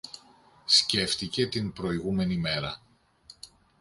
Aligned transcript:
Σκέφτηκε 0.65 1.47
την 1.47 1.73
προηγούμενη 1.73 2.37
μέρα 2.37 2.81